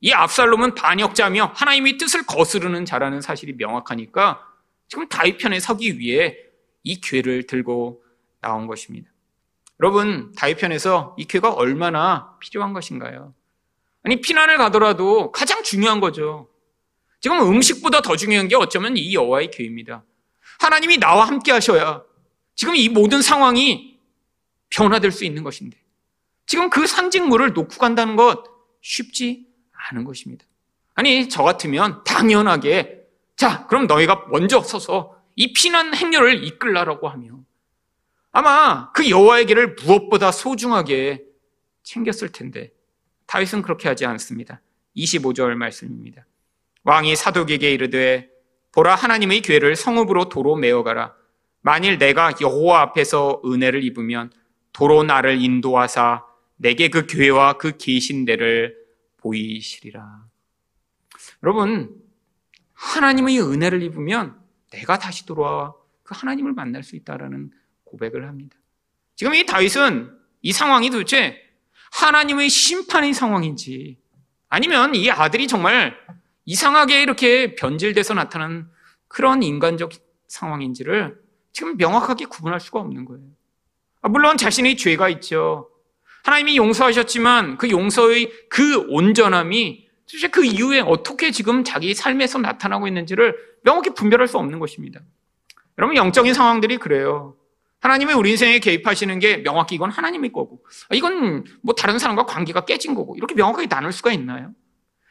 [0.01, 4.41] 이 압살롬은 반역자며 하나님의 뜻을 거스르는 자라는 사실이 명확하니까
[4.87, 6.37] 지금 다윗 편에 서기 위해
[6.83, 8.03] 이 괴를 들고
[8.39, 9.09] 나온 것입니다.
[9.81, 13.33] 여러분, 다윗 편에서 이 괴가 얼마나 필요한 것인가요?
[14.03, 16.47] 아니, 피난을 가더라도 가장 중요한 거죠.
[17.19, 20.03] 지금 음식보다 더 중요한 게 어쩌면 이 여호와의 괴입니다.
[20.59, 22.03] 하나님이 나와 함께 하셔야
[22.53, 23.94] 지금 이 모든 상황이
[24.69, 25.77] 변화될 수 있는 것인데
[26.45, 28.43] 지금 그 상징물을 놓고 간다는 것
[28.81, 29.47] 쉽지
[29.89, 30.45] 않은 것입니다.
[30.93, 37.39] 아니, 저 같으면 당연하게 자, 그럼 너희가 먼저 서서 이 피난 행렬을 이끌라라고 하며
[38.31, 41.23] 아마 그 여호와의 길을 무엇보다 소중하게
[41.83, 42.71] 챙겼을 텐데
[43.27, 44.61] 다윗은 그렇게 하지 않습니다.
[44.95, 46.25] 25절 말씀입니다.
[46.83, 48.29] 왕이 사독에게 이르되
[48.71, 51.13] 보라 하나님의 괴를 성읍으로 도로 메어가라.
[51.61, 54.31] 만일 내가 여호와 앞에서 은혜를 입으면
[54.75, 56.25] 도로 나를 인도하사
[56.57, 58.75] 내게 그 교회와 그 계신대를
[59.15, 60.25] 보이시리라.
[61.43, 61.95] 여러분,
[62.73, 64.37] 하나님의 은혜를 입으면
[64.71, 67.51] 내가 다시 돌아와 그 하나님을 만날 수 있다라는
[67.85, 68.57] 고백을 합니다.
[69.15, 70.11] 지금 이 다윗은
[70.41, 71.41] 이 상황이 도대체
[71.93, 73.97] 하나님의 심판의 상황인지
[74.49, 75.95] 아니면 이 아들이 정말
[76.43, 78.69] 이상하게 이렇게 변질돼서 나타난
[79.07, 79.93] 그런 인간적
[80.27, 81.17] 상황인지를
[81.53, 83.25] 지금 명확하게 구분할 수가 없는 거예요.
[84.05, 85.67] 아, 물론 자신의 죄가 있죠.
[86.25, 93.35] 하나님이 용서하셨지만 그 용서의 그 온전함이 도대체 그 이후에 어떻게 지금 자기 삶에서 나타나고 있는지를
[93.63, 94.99] 명확히 분별할 수 없는 것입니다.
[95.79, 97.35] 여러분, 영적인 상황들이 그래요.
[97.79, 102.65] 하나님이 우리 인생에 개입하시는 게 명확히 이건 하나님의 거고, 아, 이건 뭐 다른 사람과 관계가
[102.65, 104.51] 깨진 거고, 이렇게 명확하게 나눌 수가 있나요?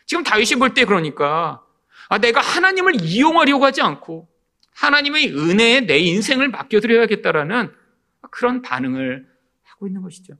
[0.06, 1.60] 지금 다윗이 볼 때 그러니까,
[2.08, 4.28] 아, 내가 하나님을 이용하려고 하지 않고,
[4.76, 7.72] 하나님의 은혜에 내 인생을 맡겨드려야겠다라는
[8.34, 9.24] 그런 반응을
[9.62, 10.34] 하고 있는 것이죠.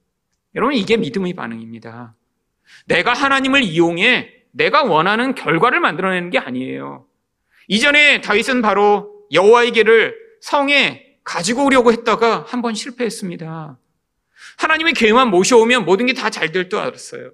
[0.57, 2.17] 여러분, 이게 믿음의 반응입니다.
[2.87, 7.07] 내가 하나님을 이용해 내가 원하는 결과를 만들어내는 게 아니에요.
[7.69, 13.79] 이전에 다윗은 바로 여호와의 길을 성에 가지고 오려고 했다가 한 번 실패했습니다.
[14.59, 17.31] 하나님의 계획만 모셔오면 모든 게 다 잘 될 줄 알았어요.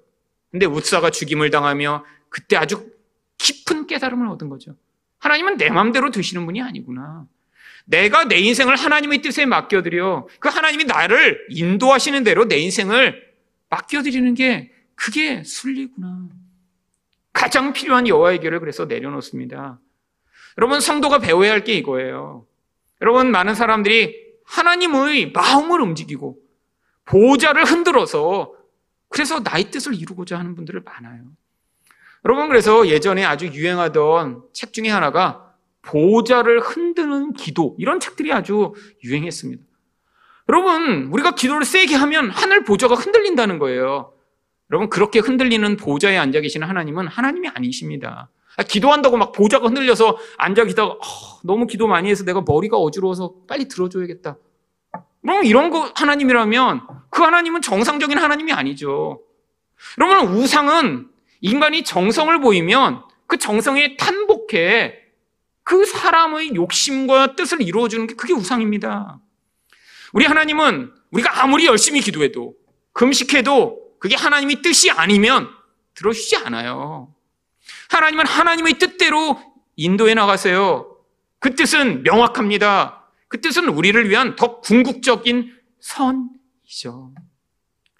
[0.51, 2.91] 근데 우사가 죽임을 당하며 그때 아주
[3.39, 4.75] 깊은 깨달음을 얻은 거죠.
[5.17, 7.25] 하나님은 내 마음대로 되시는 분이 아니구나.
[7.85, 13.31] 내가 내 인생을 하나님의 뜻에 맡겨드려 그 하나님이 나를 인도하시는 대로 내 인생을
[13.69, 16.27] 맡겨드리는 게 그게 순리구나.
[17.33, 19.79] 가장 필요한 여호와의 길을 그래서 내려놓습니다.
[20.57, 22.45] 여러분 성도가 배워야 할 게 이거예요.
[23.01, 24.15] 여러분 많은 사람들이
[24.45, 26.37] 하나님의 마음을 움직이고
[27.05, 28.53] 보좌를 흔들어서
[29.09, 31.23] 그래서 나의 뜻을 이루고자 하는 분들을 많아요.
[32.25, 35.50] 여러분 그래서 예전에 아주 유행하던 책 중에 하나가
[35.81, 39.63] 보좌를 흔드는 기도 이런 책들이 아주 유행했습니다.
[40.49, 44.13] 여러분 우리가 기도를 세게 하면 하늘 보좌가 흔들린다는 거예요.
[44.71, 48.29] 여러분 그렇게 흔들리는 보좌에 앉아 계시는 하나님은 하나님이 아니십니다.
[48.57, 50.99] 아, 기도한다고 막 보좌가 흔들려서 앉아 계다가 어,
[51.43, 54.37] 너무 기도 많이 해서 내가 머리가 어지러워서 빨리 들어줘야겠다.
[55.21, 59.21] 그럼 이런 거 하나님이라면 그 하나님은 정상적인 하나님이 아니죠.
[59.99, 61.07] 여러분 우상은
[61.41, 65.00] 인간이 정성을 보이면 그 정성에 탄복해
[65.63, 69.19] 그 사람의 욕심과 뜻을 이루어주는 게 그게 우상입니다.
[70.13, 72.55] 우리 하나님은 우리가 아무리 열심히 기도해도
[72.93, 75.47] 금식해도 그게 하나님의 뜻이 아니면
[75.93, 77.13] 들어주지 않아요.
[77.89, 79.39] 하나님은 하나님의 뜻대로
[79.75, 80.97] 인도해 나가세요.
[81.39, 83.05] 그 뜻은 명확합니다.
[83.27, 87.13] 그 뜻은 우리를 위한 더 궁극적인 선이죠.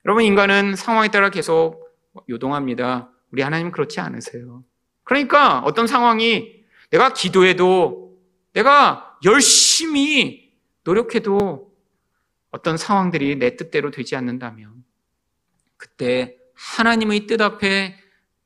[0.06, 1.88] 여러분, 인간은 상황에 따라 계속
[2.30, 3.10] 요동합니다.
[3.32, 4.64] 우리 하나님은 그렇지 않으세요.
[5.04, 6.61] 그러니까 어떤 상황이
[6.92, 8.18] 내가 기도해도
[8.54, 11.72] 내가 열심히 노력해도
[12.52, 14.84] 어떤 상황들이 내 뜻대로 되지 않는다면
[15.78, 17.98] 그때 하나님의 뜻 앞에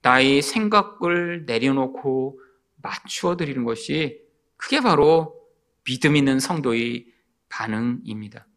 [0.02, 2.40] 나의 생각을 내려놓고
[2.82, 4.22] 맞추어 드리는 것이
[4.58, 5.36] 그게 바로
[5.84, 7.08] 믿음 있는 성도의
[7.50, 8.48] 반응입니다.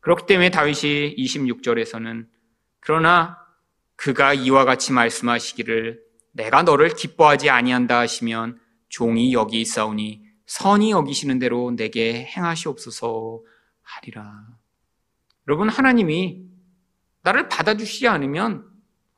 [0.00, 2.26] 그렇기 때문에 다윗이 26절에서는
[2.80, 3.38] 그러나
[3.96, 8.58] 그가 이와 같이 말씀하시기를 내가 너를 기뻐하지 아니한다 하시면
[8.90, 13.42] 종이 여기 있사오니 선이 여기시는 대로 내게 행하시옵소서
[13.80, 14.46] 하리라.
[15.48, 16.42] 여러분 하나님이
[17.22, 18.68] 나를 받아주시지 않으면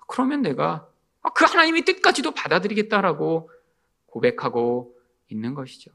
[0.06, 0.86] 그러면 내가
[1.22, 3.50] 아, 그 하나님의 뜻까지도 받아들이겠다라고
[4.06, 4.94] 고백하고
[5.28, 5.90] 있는 것이죠.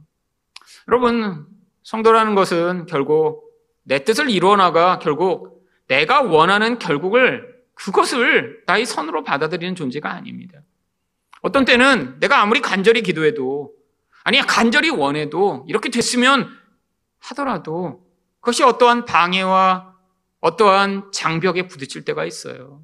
[0.87, 1.45] 여러분,
[1.83, 9.75] 성도라는 것은 결국 내 뜻을 이루어 나가 결국 내가 원하는 결국을 그것을 나의 선으로 받아들이는
[9.75, 10.59] 존재가 아닙니다.
[11.41, 13.73] 어떤 때는 내가 아무리 간절히 기도해도
[14.23, 16.49] 아니 간절히 원해도 이렇게 됐으면
[17.19, 18.05] 하더라도
[18.39, 19.95] 그것이 어떠한 방해와
[20.39, 22.83] 어떠한 장벽에 부딪힐 때가 있어요.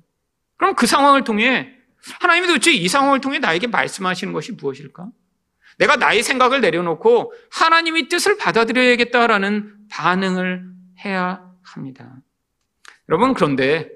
[0.57, 1.73] 그럼 그 상황을 통해
[2.19, 5.09] 하나님이 도대체 이 상황을 통해 나에게 말씀하시는 것이 무엇일까?
[5.77, 10.65] 내가 나의 생각을 내려놓고 하나님의 뜻을 받아들여야겠다라는 반응을
[11.03, 12.17] 해야 합니다.
[13.09, 13.89] 여러분 그런데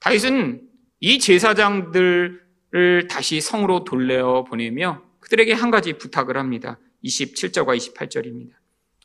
[0.00, 0.62] 다윗은
[1.00, 2.42] 이 제사장들
[2.74, 6.78] 을 다시 성으로 돌려 보내며 그들에게 한 가지 부탁을 합니다.
[7.04, 8.52] 27절과 28절입니다.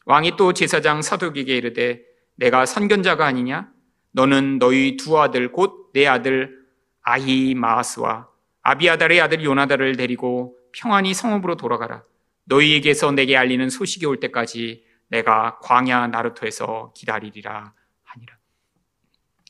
[0.06, 2.04] 왕이 또 제사장 사독에게 이르되
[2.36, 3.72] 내가 선견자가 아니냐?
[4.12, 6.66] 너는 너희 두 아들 곧 내 아들
[7.04, 8.28] 아히마스와
[8.62, 12.04] 아비아달의 아들 요나달을 데리고 평안히 성읍으로 돌아가라.
[12.44, 17.74] 너희에게서 내게 알리는 소식이 올 때까지 내가 광야 나루토에서 기다리리라
[18.04, 18.38] 하니라.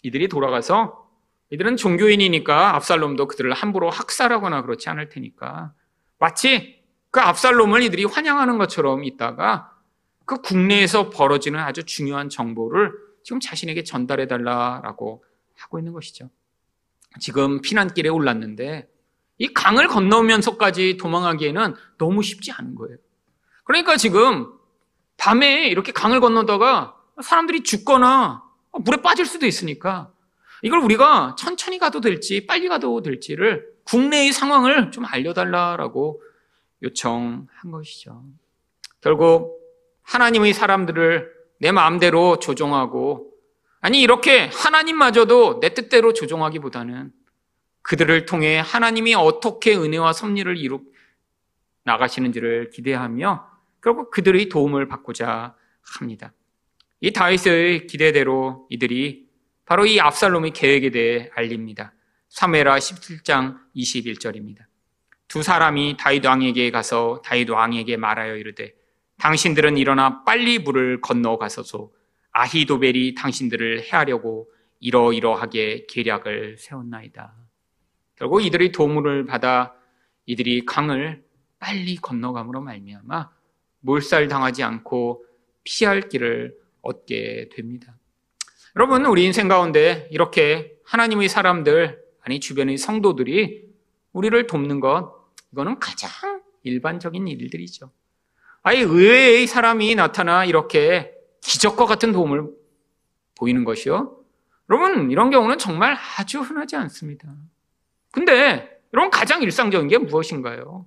[0.04, 1.05] 이들이 돌아가서
[1.52, 5.74] 이들은 종교인이니까 압살롬도 그들을 함부로 학살하거나 그렇지 않을 테니까
[6.18, 9.72] 마치 그 압살롬을 이들이 환영하는 것처럼 있다가
[10.26, 12.92] 그 국내에서 벌어지는 아주 중요한 정보를
[13.24, 15.24] 지금 자신에게 전달해 달라라고
[15.56, 16.30] 하고 있는 것이죠.
[17.20, 18.90] 지금 피난길에 올랐는데
[19.38, 22.98] 이 강을 건너면서까지 도망하기에는 너무 쉽지 않은 거예요.
[23.64, 24.52] 그러니까 지금
[25.18, 28.44] 밤에 이렇게 강을 건너다가 사람들이 죽거나
[28.84, 30.12] 물에 빠질 수도 있으니까
[30.62, 36.22] 이걸 우리가 천천히 가도 될지 빨리 가도 될지를 국내의 상황을 좀 알려달라라고
[36.84, 38.24] 요청한 것이죠.
[39.02, 39.60] 결국
[40.04, 43.32] 하나님의 사람들을 내 마음대로 조종하고
[43.82, 47.12] 아니 이렇게 하나님마저도 내 뜻대로 조종하기보다는
[47.82, 50.82] 그들을 통해 하나님이 어떻게 은혜와 섭리를 이루
[51.84, 53.48] 나가시는지를 기대하며
[53.82, 55.56] 결국 그들의 도움을 받고자
[56.00, 56.34] 합니다.
[57.00, 59.25] 이 다윗의 기대대로 이들이
[59.66, 61.94] 바로 이 압살롬의 계획에 대해 알립니다.
[62.30, 64.66] 3회라 17장 21절입니다.
[65.28, 68.74] 두 사람이 다윗 왕에게 가서 다윗 왕에게 말하여 이르되
[69.18, 71.90] 당신들은 일어나 빨리 물을 건너가서서
[72.32, 77.34] 아히도벨이 당신들을 해하려고 이러이러하게 계략을 세웠나이다.
[78.16, 79.74] 결국 이들의 도움을 받아
[80.26, 81.24] 이들이 강을
[81.60, 83.30] 빨리 건너감으로 말미암아
[83.80, 85.26] 몰살당하지 않고
[85.64, 87.98] 피할 길을 얻게 됩니다.
[88.78, 93.70] 여러분, 우리 인생 가운데 이렇게 하나님의 사람들, 아니 주변의 성도들이
[94.12, 95.14] 우리를 돕는 것,
[95.54, 97.90] 이거는 가장 일반적인 일들이죠.
[98.64, 102.50] 아예 의외의 사람이 나타나 이렇게 기적과 같은 도움을
[103.36, 104.20] 보이는 것이요.
[104.70, 107.34] 여러분, 이런 경우는 정말 아주 흔하지 않습니다.
[108.12, 110.86] 근데, 여러분, 가장 일상적인 게 무엇인가요?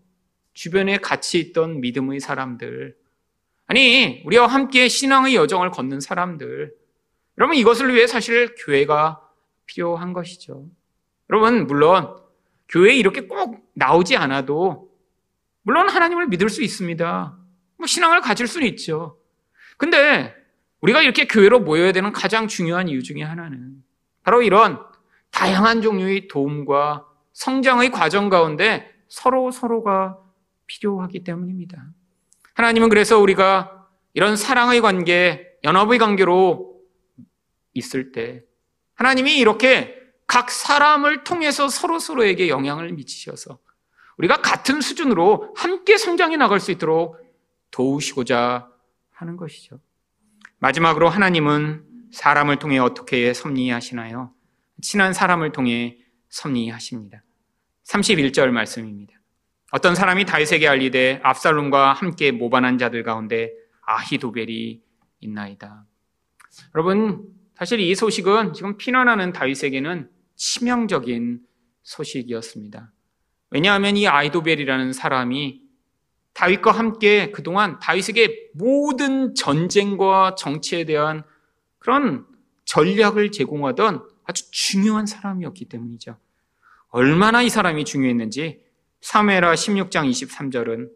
[0.52, 2.96] 주변에 같이 있던 믿음의 사람들,
[3.66, 6.77] 아니, 우리와 함께 신앙의 여정을 걷는 사람들,
[7.38, 9.20] 여러분, 이것을 위해 사실 교회가
[9.66, 10.66] 필요한 것이죠.
[11.30, 12.16] 여러분, 물론,
[12.68, 14.90] 교회에 이렇게 꼭 나오지 않아도,
[15.62, 17.38] 물론 하나님을 믿을 수 있습니다.
[17.76, 19.18] 뭐 신앙을 가질 수는 있죠.
[19.76, 20.34] 근데
[20.80, 23.82] 우리가 이렇게 교회로 모여야 되는 가장 중요한 이유 중에 하나는
[24.22, 24.80] 바로 이런
[25.30, 30.18] 다양한 종류의 도움과 성장의 과정 가운데 서로 서로가
[30.66, 31.84] 필요하기 때문입니다.
[32.54, 36.77] 하나님은 그래서 우리가 이런 사랑의 관계, 연합의 관계로
[37.78, 38.42] 있을 때
[38.94, 43.58] 하나님이 이렇게 각 사람을 통해서 서로 서로에게 영향을 미치셔서
[44.18, 47.16] 우리가 같은 수준으로 함께 성장해 나갈 수 있도록
[47.70, 48.68] 도우시고자
[49.12, 49.80] 하는 것이죠.
[50.58, 54.32] 마지막으로 하나님은 사람을 통해 어떻게 섭리하시나요?
[54.82, 57.22] 친한 사람을 통해 섭리하십니다.
[57.84, 59.14] 31절 말씀입니다.
[59.70, 64.82] 어떤 사람이 다윗에게 알리되 압살롬과 함께 모반한 자들 가운데 아히도벨이
[65.20, 65.84] 있나이다.
[66.74, 67.24] 여러분,
[67.58, 71.40] 사실 이 소식은 지금 피난하는 다윗에게는 치명적인
[71.82, 72.92] 소식이었습니다.
[73.50, 75.62] 왜냐하면 이 아히도벨이라는 사람이
[76.34, 81.24] 다윗과 함께 그동안 다윗에게 모든 전쟁과 정치에 대한
[81.80, 82.26] 그런
[82.64, 86.16] 전략을 제공하던 아주 중요한 사람이었기 때문이죠.
[86.90, 88.62] 얼마나 이 사람이 중요했는지
[89.00, 90.90] 3회라 16장 23절은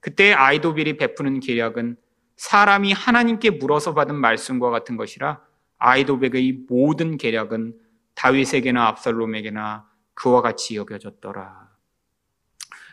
[0.00, 1.96] 그때 아이도빌이 베푸는 계략은
[2.36, 5.47] 사람이 하나님께 물어서 받은 말씀과 같은 것이라
[5.78, 7.74] 아이도백의 모든 계략은
[8.14, 11.68] 다윗에게나 압살롬에게나 그와 같이 여겨졌더라.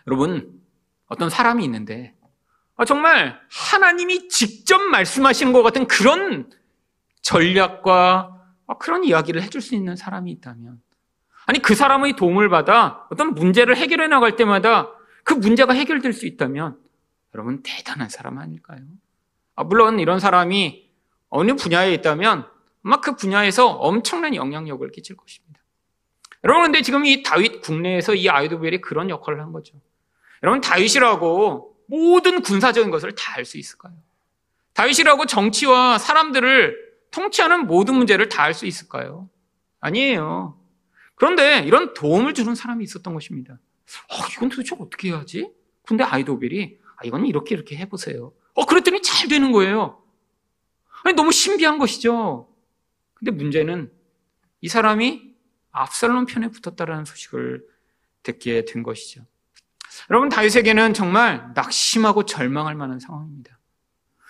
[0.07, 0.61] 여러분,
[1.07, 2.15] 어떤 사람이 있는데
[2.77, 6.49] 아, 정말 하나님이 직접 말씀하시는 것 같은 그런
[7.21, 10.81] 전략과 아, 그런 이야기를 해줄 수 있는 사람이 있다면
[11.45, 14.89] 아니 그 사람의 도움을 받아 어떤 문제를 해결해 나갈 때마다
[15.23, 16.77] 그 문제가 해결될 수 있다면
[17.33, 18.81] 여러분 대단한 사람 아닐까요?
[19.55, 20.89] 아, 물론 이런 사람이
[21.29, 22.47] 어느 분야에 있다면
[22.85, 25.59] 아마 그 분야에서 엄청난 영향력을 끼칠 것입니다.
[26.43, 29.73] 여러분 근데 지금 이 다윗 국내에서 이 아이도벨이 그런 역할을 한 거죠.
[30.43, 33.93] 여러분 다윗이라고 모든 군사적인 것을 다 알 수 있을까요?
[34.73, 36.75] 다윗이라고 정치와 사람들을
[37.11, 39.29] 통치하는 모든 문제를 다 알 수 있을까요?
[39.79, 40.59] 아니에요.
[41.15, 43.53] 그런데 이런 도움을 주는 사람이 있었던 것입니다.
[43.53, 45.51] 어, 이건 도대체 어떻게 해야지?
[45.87, 48.33] 근데 아이도벨이 아, 이건 이렇게 이렇게 해보세요.
[48.53, 50.03] 어, 그랬더니 잘 되는 거예요.
[51.03, 52.49] 아니, 너무 신비한 것이죠.
[53.15, 53.91] 근데 문제는
[54.61, 55.33] 이 사람이
[55.71, 57.65] 압살롬 편에 붙었다라는 소식을
[58.23, 59.25] 듣게 된 것이죠.
[60.09, 63.57] 여러분 다윗에게는 정말 낙심하고 절망할 만한 상황입니다.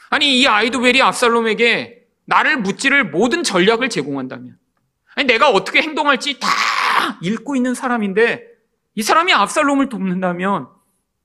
[0.10, 4.58] 아니 이 아이도벨이 압살롬에게 나를 묻지를 모든 전략을 제공한다면
[5.16, 6.50] 아니 내가 어떻게 행동할지 다
[7.22, 8.46] 읽고 있는 사람인데
[8.96, 10.70] 이 사람이 압살롬을 돕는다면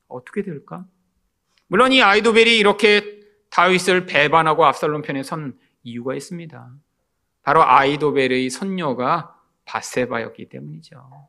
[0.09, 0.85] 어떻게 될까?
[1.69, 3.21] 물론 이 아이도벨이 이렇게
[3.51, 6.71] 다윗을 배반하고 압살롬 편에 선 이유가 있습니다.
[7.43, 11.29] 바로 아이도벨의 손녀가 바세바였기 때문이죠.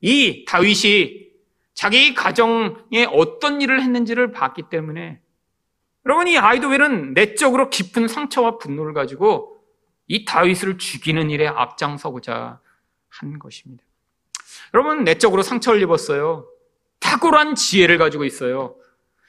[0.00, 1.26] 이 다윗이
[1.74, 5.20] 자기 가정에 어떤 일을 했는지를 봤기 때문에
[6.06, 9.60] 여러분 이 아이도벨은 내적으로 깊은 상처와 분노를 가지고
[10.08, 12.60] 이 다윗을 죽이는 일에 앞장서고자
[13.08, 13.82] 한 것입니다.
[14.72, 16.46] 여러분 내적으로 상처를 입었어요.
[17.00, 18.76] 탁월한 지혜를 가지고 있어요.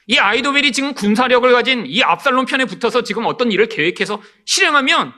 [0.06, 5.12] 이 아이도벨이 지금 군사력을 가진 이 압살롬 편에 붙어서 지금 어떤 일을 계획해서 실행하면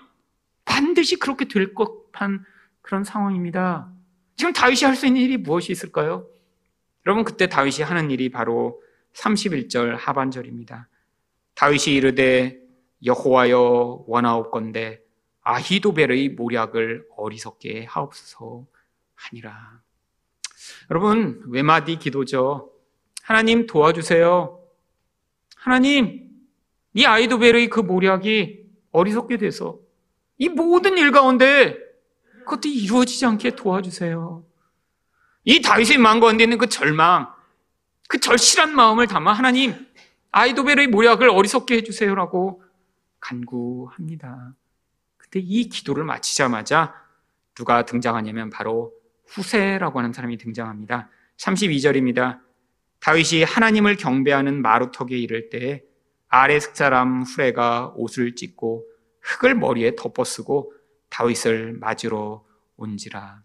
[0.70, 2.44] 반드시 그렇게 될 것한
[2.80, 3.92] 그런 상황입니다.
[4.36, 6.26] 지금 다윗이 할 수 있는 일이 무엇이 있을까요?
[7.04, 8.80] 여러분 그때 다윗이 하는 일이 바로
[9.14, 10.88] 31절 하반절입니다.
[11.56, 12.60] 다윗이 이르되
[13.04, 15.00] 여호와여 원하옵건대
[15.42, 18.64] 아히도벨의 모략을 어리석게 하옵소서
[19.16, 19.80] 하니라.
[20.90, 22.70] 여러분 외마디 기도죠.
[23.22, 24.62] 하나님 도와주세요.
[25.56, 26.30] 하나님
[26.94, 29.80] 이 아이도벨의 그 모략이 어리석게 돼서
[30.40, 31.76] 이 모든 일 가운데
[32.40, 34.42] 그것도 이루어지지 않게 도와주세요.
[35.44, 37.28] 이 다윗의 마음 가운데 있는 그 절망,
[38.08, 39.74] 그 절실한 마음을 담아 하나님
[40.32, 42.62] 아이도벨의 모략을 어리석게 해주세요라고
[43.20, 44.54] 간구합니다.
[45.18, 46.94] 근데 이 기도를 마치자마자
[47.54, 48.94] 누가 등장하냐면 바로
[49.26, 51.10] 후세라고 하는 사람이 등장합니다.
[51.36, 52.40] 32절입니다.
[53.00, 55.84] 다윗이 하나님을 경배하는 마루턱에 이를 때
[56.28, 58.89] 아래색 사람 후레가 옷을 찢고
[59.20, 60.72] 흙을 머리에 덮어쓰고
[61.08, 62.44] 다윗을 맞으러
[62.76, 63.42] 온지라.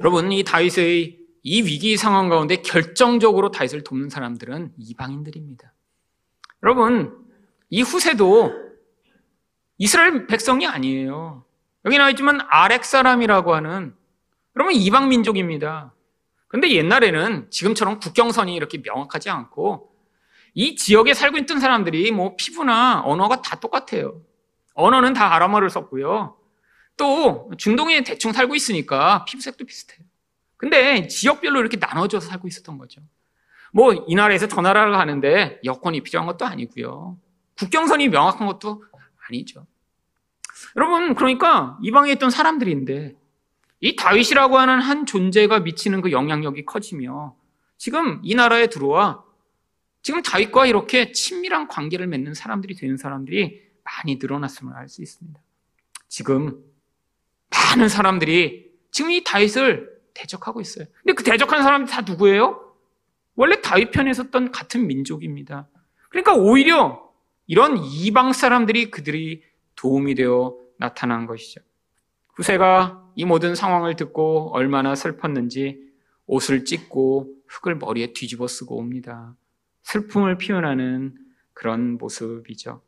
[0.00, 5.72] 여러분, 이 다윗의 이 위기 상황 가운데 결정적으로 다윗을 돕는 사람들은 이방인들입니다.
[6.62, 7.26] 여러분,
[7.70, 8.52] 이 후세도
[9.78, 11.44] 이스라엘 백성이 아니에요.
[11.84, 13.96] 여기 나와 있지만 아렉 사람이라고 하는
[14.56, 15.94] 여러분 이방 민족입니다.
[16.48, 19.90] 근데 옛날에는 지금처럼 국경선이 이렇게 명확하지 않고
[20.54, 24.20] 이 지역에 살고 있던 사람들이 뭐 피부나 언어가 다 똑같아요.
[24.74, 26.36] 언어는 다 아람어를 썼고요.
[26.96, 30.06] 또 중동에 대충 살고 있으니까 피부색도 비슷해요.
[30.56, 33.00] 근데 지역별로 이렇게 나눠져서 살고 있었던 거죠.
[33.72, 37.18] 뭐 이 나라에서 저 나라를 가는데 여권이 필요한 것도 아니고요.
[37.58, 38.84] 국경선이 명확한 것도
[39.28, 39.66] 아니죠.
[40.76, 43.16] 여러분 그러니까 이방에 있던 사람들인데
[43.80, 47.34] 이 다윗이라고 하는 한 존재가 미치는 그 영향력이 커지며
[47.76, 49.24] 지금 이 나라에 들어와
[50.02, 55.40] 지금 다윗과 이렇게 친밀한 관계를 맺는 사람들이 되는 사람들이 많이 늘어났음을 알 수 있습니다.
[56.08, 56.62] 지금
[57.50, 60.86] 많은 사람들이 지금 이 다윗을 대적하고 있어요.
[61.02, 62.74] 근데 그 대적하는 사람들이 다 누구예요?
[63.34, 65.68] 원래 다윗 편에 섰던 같은 민족입니다.
[66.10, 67.10] 그러니까 오히려
[67.46, 69.42] 이런 이방 사람들이 그들이
[69.76, 71.60] 도움이 되어 나타난 것이죠.
[72.34, 75.80] 후세가 이 모든 상황을 듣고 얼마나 슬펐는지
[76.26, 79.34] 옷을 찢고 흙을 머리에 뒤집어 쓰고 옵니다.
[79.82, 81.16] 슬픔을 표현하는
[81.52, 82.82] 그런 모습이죠.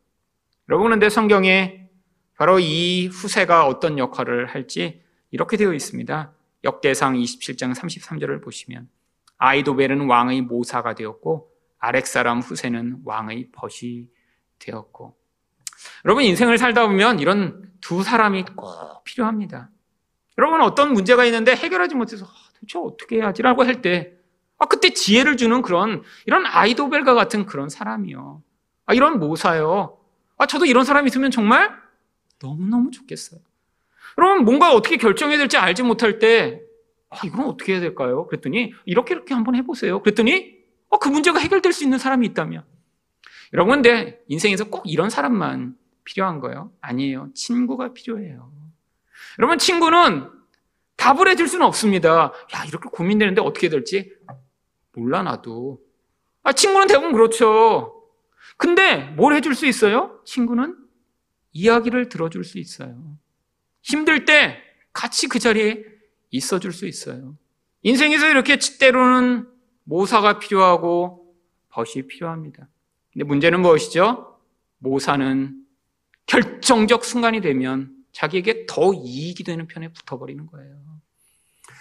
[0.69, 1.89] 여러분, 근데 성경에
[2.37, 6.33] 바로 이 후세가 어떤 역할을 할지 이렇게 되어 있습니다.
[6.65, 8.89] 역대상 27장 33절을 보시면
[9.37, 14.09] 아이도벨은 왕의 모사가 되었고 아렉 사람 후세는 왕의 벗이
[14.59, 15.17] 되었고
[16.05, 19.71] 여러분 인생을 살다 보면 이런 두 사람이 꼭 필요합니다.
[20.39, 24.15] 여러분 어떤 문제가 있는데 해결하지 못해서 아, 도대체 어떻게 해야지라고 할 때,
[24.59, 28.43] 아 그때 지혜를 주는 그런 이런 아이도벨과 같은 그런 사람이요.
[28.87, 29.99] 아 이런 모사요.
[30.37, 31.71] 아 저도 이런 사람이 있으면 정말
[32.39, 33.41] 너무 너무 좋겠어요.
[34.19, 36.61] 여러분 뭔가 어떻게 결정해야 될지 알지 못할 때,
[37.11, 38.27] 아 이건 어떻게 해야 될까요?
[38.27, 40.03] 그랬더니 이렇게 이렇게 한번 해보세요.
[40.03, 40.55] 그랬더니
[40.89, 42.65] 어, 그 문제가 해결될 수 있는 사람이 있다면.
[43.53, 46.71] 여러분 근데 인생에서 꼭 이런 사람만 필요한 거예요?
[46.81, 47.31] 아니에요.
[47.35, 48.53] 친구가 필요해요.
[49.39, 50.31] 여러분, 친구는
[50.97, 52.33] 답을 해줄 수는 없습니다.
[52.55, 54.13] 야, 이렇게 고민되는데 어떻게 될지?
[54.93, 55.81] 몰라, 나도.
[56.43, 58.04] 아, 친구는 대부분 그렇죠.
[58.57, 60.21] 근데 뭘 해줄 수 있어요?
[60.25, 60.77] 친구는
[61.53, 63.17] 이야기를 들어줄 수 있어요.
[63.83, 64.59] 힘들 때
[64.93, 65.85] 같이 그 자리에
[66.31, 67.37] 있어 줄 수 있어요.
[67.83, 69.47] 인생에서 이렇게 때로는
[69.85, 71.35] 모사가 필요하고
[71.69, 72.69] 벗이 필요합니다.
[73.13, 74.39] 근데 문제는 무엇이죠?
[74.79, 75.65] 모사는
[76.27, 80.75] 결정적 순간이 되면 자기에게 더 이익이 되는 편에 붙어버리는 거예요.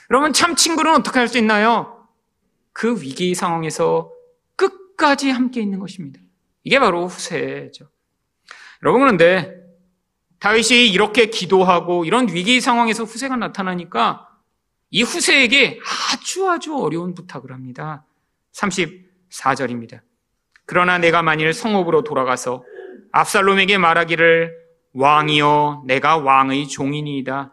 [0.09, 2.07] 여러분, 참 친구는 어떻게 할 수 있나요?
[2.73, 4.11] 그 위기 상황에서
[4.55, 6.19] 끝까지 함께 있는 것입니다.
[6.63, 7.89] 이게 바로 후세죠.
[8.81, 9.63] 여러분, 그런데
[10.39, 14.27] 다윗이 이렇게 기도하고 이런 위기 상황에서 후세가 나타나니까
[14.89, 15.79] 이 후세에게
[16.11, 18.05] 아주 아주 어려운 부탁을 합니다.
[18.51, 20.01] 34절입니다.
[20.65, 22.63] 그러나 내가 만일 성읍으로 돌아가서
[23.11, 24.53] 압살롬에게 말하기를
[24.93, 27.51] 왕이여 내가 왕의 종이니이다.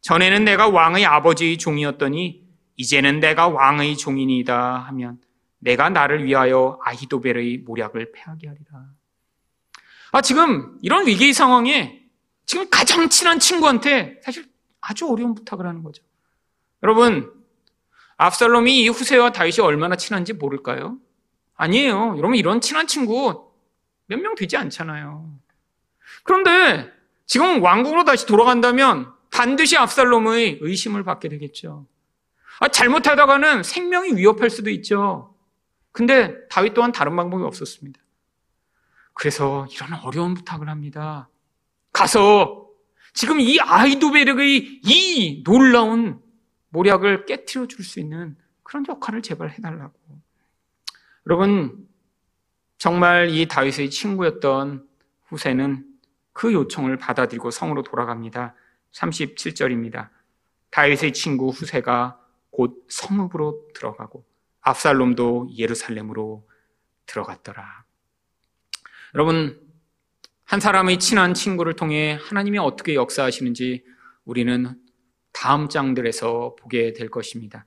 [0.00, 2.42] 전에는 내가 왕의 아버지의 종이었더니
[2.76, 5.18] 이제는 내가 왕의 종이니이다 하면
[5.62, 8.86] 내가 나를 위하여 아히도벨의 모략을 패하게 하리라.
[10.10, 12.02] 아, 지금 이런 위기 상황에
[12.46, 14.44] 지금 가장 친한 친구한테 사실
[14.80, 16.02] 아주 어려운 부탁을 하는 거죠.
[16.82, 17.32] 여러분,
[18.16, 20.98] 압살롬이 이 후세와 다윗이 얼마나 친한지 모를까요?
[21.54, 22.16] 아니에요.
[22.18, 23.52] 여러분, 이런 친한 친구
[24.06, 25.32] 몇 명 되지 않잖아요.
[26.24, 26.92] 그런데
[27.26, 31.86] 지금 왕국으로 다시 돌아간다면 반드시 압살롬의 의심을 받게 되겠죠.
[32.58, 35.31] 아, 잘못하다가는 생명이 위협할 수도 있죠.
[35.92, 38.00] 근데 다윗 또한 다른 방법이 없었습니다.
[39.14, 41.28] 그래서 이런 어려운 부탁을 합니다.
[41.92, 42.68] 가서
[43.12, 46.20] 지금 이 아이도베르의 이 놀라운
[46.70, 49.92] 모략을 깨뜨려 줄 수 있는 그런 역할을 제발 해달라고.
[51.26, 51.86] 여러분,
[52.78, 54.88] 정말 이 다윗의 친구였던
[55.26, 55.86] 후세는
[56.32, 58.54] 그 요청을 받아들이고 성으로 돌아갑니다.
[58.92, 60.08] 37절입니다.
[60.70, 62.18] 다윗의 친구 후세가
[62.50, 64.24] 곧 성읍으로 들어가고
[64.62, 66.48] 압살롬도 예루살렘으로
[67.06, 67.84] 들어갔더라.
[69.14, 69.60] 여러분,
[70.44, 73.84] 한 사람의 친한 친구를 통해 하나님이 어떻게 역사하시는지
[74.24, 74.74] 우리는
[75.32, 77.66] 다음 장들에서 보게 될 것입니다.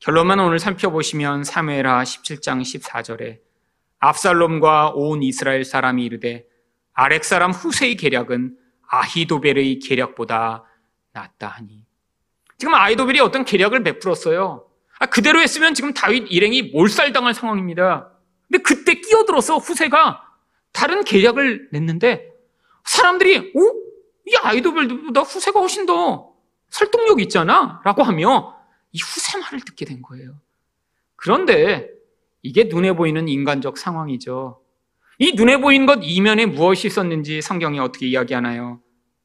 [0.00, 3.40] 결론만 오늘 살펴보시면 사무엘하 17장 14절에
[3.98, 6.46] 압살롬과 온 이스라엘 사람이 이르되
[6.92, 10.64] 아렉 사람 후세의 계략은 아히도벨의 계략보다
[11.12, 11.84] 낫다 하니
[12.58, 14.67] 지금 아히도벨이 어떤 계략을 베풀었어요.
[14.98, 18.10] 아, 그대로 했으면 지금 다윗 일행이 몰살당할 상황입니다.
[18.48, 20.24] 근데 그때 끼어들어서 후세가
[20.72, 22.30] 다른 계략을 냈는데
[22.84, 23.88] 사람들이 오?
[24.26, 26.34] 이 아이도벨보다 후세가 훨씬 더
[26.68, 28.56] 설득력 있잖아 라고 하며
[28.92, 30.34] 이 후세 말을 듣게 된 거예요.
[31.16, 31.88] 그런데
[32.42, 34.60] 이게 눈에 보이는 인간적 상황이죠.
[35.18, 38.80] 이 눈에 보이는 것 이면에 무엇이 있었는지 성경이 어떻게 이야기하나요?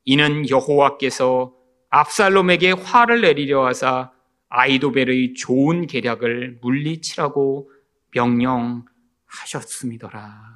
[0.05, 1.53] 이는 여호와께서
[1.89, 4.11] 압살롬에게 화를 내리려 하사
[4.53, 7.71] 아이도벨의 좋은 계략을 물리치라고
[8.11, 10.53] 명령하셨습니다라.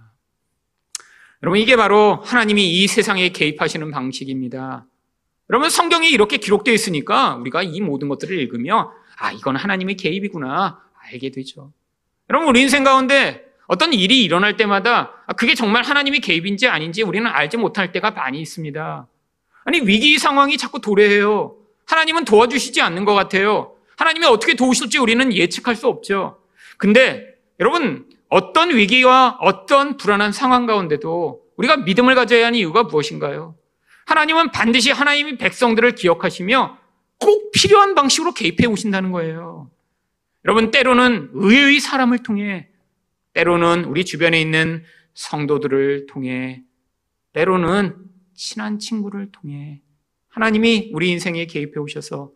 [1.43, 4.86] 여러분 이게 바로 하나님이 이 세상에 개입하시는 방식입니다.
[5.50, 10.80] 여러분 성경에 이렇게 기록되어 있으니까 우리가 이 모든 것들을 읽으며 아 이건 하나님의 개입이구나
[11.12, 11.72] 알게 되죠.
[12.30, 17.58] 여러분 우리 인생 가운데 어떤 일이 일어날 때마다 그게 정말 하나님의 개입인지 아닌지 우리는 알지
[17.58, 19.08] 못할 때가 많이 있습니다.
[19.66, 21.58] 아니, 위기 상황이 자꾸 도래해요.
[21.88, 23.77] 하나님은 도와주시지 않는 것 같아요.
[23.98, 26.41] 하나님이 어떻게 도우실지 우리는 예측할 수 없죠.
[26.78, 33.56] 근데 여러분, 어떤 위기와 어떤 불안한 상황 가운데도 우리가 믿음을 가져야 하는 이유가 무엇인가요?
[34.06, 36.78] 하나님은 반드시 하나님의 백성들을 기억하시며
[37.20, 39.70] 꼭 필요한 방식으로 개입해 오신다는 거예요.
[40.45, 42.70] 여러분, 때로는 의의 사람을 통해
[43.34, 44.84] 때로는 우리 주변에 있는
[45.14, 46.64] 성도들을 통해,
[47.34, 47.95] 때로는
[48.34, 49.82] 친한 친구를 통해
[50.30, 52.32] 하나님이 우리 인생에 개입해 오셔서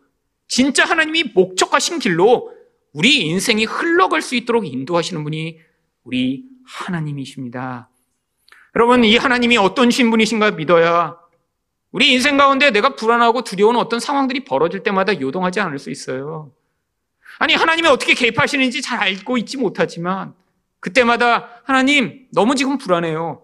[0.52, 2.52] 진짜 하나님이 목적하신 길로
[2.92, 5.58] 우리 인생이 흘러갈 수 있도록 인도하시는 분이
[6.04, 7.88] 우리 하나님이십니다.
[8.76, 11.16] 여러분, 이 하나님이 어떤 신분이신가 믿어야
[11.90, 16.52] 우리 인생 가운데 내가 불안하고 두려운 어떤 상황들이 벌어질 때마다 요동하지 않을 수 있어요.
[17.38, 20.34] 아니, 하나님이 어떻게 개입하시는지 잘 알고 있지 못하지만
[20.80, 23.42] 그때마다 하나님 너무 지금 불안해요.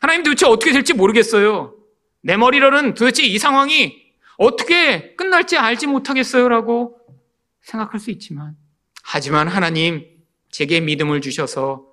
[0.00, 1.74] 하나님 도대체 어떻게 될지 모르겠어요.
[2.22, 4.03] 내 머리로는 도대체 이 상황이
[4.36, 6.98] 어떻게 끝날지 알지 못하겠어요라고
[7.62, 8.56] 생각할 수 있지만.
[9.02, 10.06] 하지만 하나님
[10.50, 11.86] 제게 믿음을 주셔서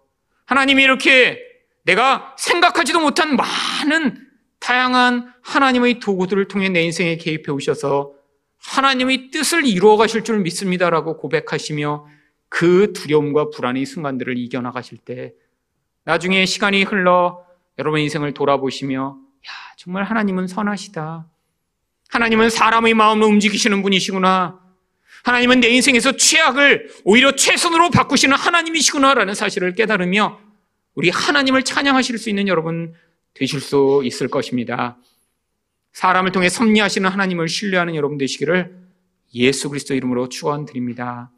[0.45, 1.39] 하나님이 이렇게
[1.83, 4.27] 내가 생각하지도 못한 많은
[4.59, 8.13] 다양한 하나님의 도구들을 통해 내 인생에 개입해 오셔서
[8.59, 12.07] 하나님의 뜻을 이루어 가실 줄 믿습니다라고 고백하시며
[12.49, 15.33] 그 두려움과 불안의 순간들을 이겨나가실 때
[16.03, 17.43] 나중에 시간이 흘러
[17.79, 19.17] 여러분 인생을 돌아보시며
[19.47, 21.27] 야, 정말 하나님은 선하시다.
[22.11, 24.59] 하나님은 사람의 마음을 움직이시는 분이시구나.
[25.23, 30.39] 하나님은 내 인생에서 최악을 오히려 최선으로 바꾸시는 하나님이시구나라는 사실을 깨달으며
[30.93, 32.93] 우리 하나님을 찬양하실 수 있는 여러분
[33.33, 34.97] 되실 수 있을 것입니다.
[35.93, 38.75] 사람을 통해 섭리하시는 하나님을 신뢰하는 여러분 되시기를
[39.35, 41.31] 예수 그리스도 이름으로 축원드립니다.